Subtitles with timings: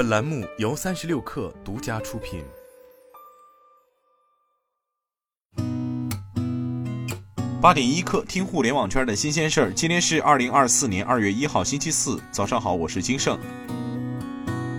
[0.00, 2.42] 本栏目由三十六氪独家出品。
[7.60, 9.70] 八点一刻，听互联网圈的新鲜事儿。
[9.74, 13.38] 今天是二零二四年二月一号，星期四，早上好，我是金盛。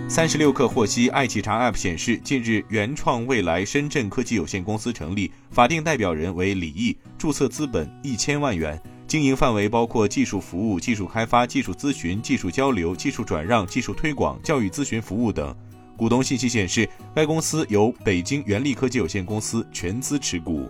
[0.08, 8.76] 三十六氪获悉，爱企查 App 显示，近日原创未来深圳科技有限公司成立，法定代表人为李毅，注册资本一千万元，
[9.12, 15.54] 经营范围包括技术服务、技术开发、技术咨询、技术交流、技术转让、技术推广、教育咨询服务等。
[15.98, 20.66] 股东信息显示，该公司由北京元力科技有限公司全资持股。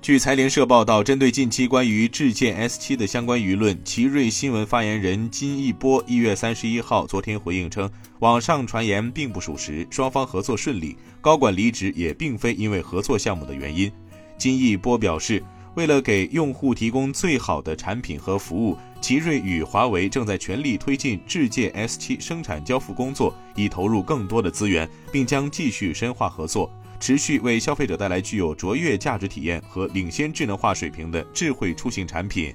[0.00, 7.86] 据财联社报道，针对近期关于智剑 S7 的相关舆论，奇瑞新闻发言人金一波一月三十一号昨天回应称，
[8.20, 13.92] 网上传言并不属实，双方合作顺利，高管离职也并非因为合作项目的原因。
[14.38, 26.70] 金一波表示，为了给用户提供最好的产品和服务，奇瑞与华为正在全力推进智界 S7 生产交付工作，已投入更多的资源，并将继续深化合作。
[26.98, 32.54] 持续为消费者带来具有卓越价值体验和领先智能化水平的智慧出行产品。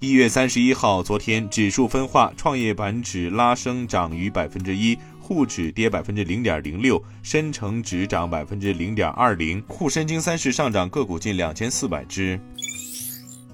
[0.00, 12.38] 一月三十一号，昨天指数分化，创业板指拉升涨逾百分之一，沪指跌百分之零点零六，深成指涨百分之零点二零，沪深金三十上涨个股近两千四百只。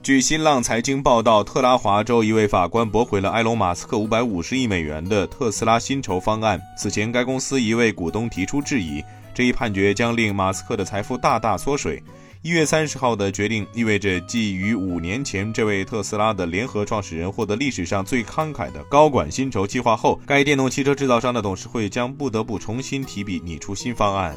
[0.02, 6.60] 据新浪财经报道，特拉华州一位法官驳回了埃隆·马斯克五百五十亿美元的特斯拉薪酬方案。
[6.76, 9.02] 此前，该公司一位股东提出质疑。
[9.32, 12.02] 这一判决将令马斯克的财富大大缩水。
[12.44, 24.36] 一月三十号的决定意味着，继于五年前这位特斯拉的联合创始人获得历史上最慷慨的高管薪酬计划后，该电动汽车制造商的董事会将不得不重新提笔拟出新方案。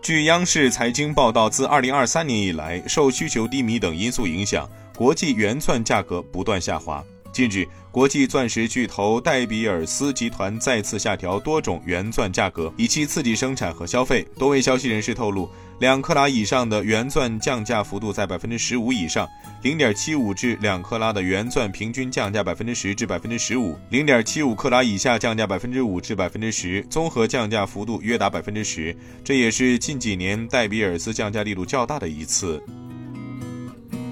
[0.00, 7.04] 据央视财经报道，自二零二三年以来，受需求低迷等因素影响，国际原钻价格不断下滑。
[7.32, 14.22] 近日，国际钻石巨头戴比尔斯集团再次下调多种原钻价格，以期刺激生产和消费。
[14.36, 19.26] 多位消息人士透露，两克拉以上的原钻降价幅度在百分之十五以上，
[19.62, 28.94] 零点七五至两克拉的原钻平均降价百分之十至百分之十五，零点七五克拉以下降价百分之五至百分之十，综合降价幅度约达百分之十。
[29.24, 32.62] 这也是近几年戴比尔斯降价力度较大的一次。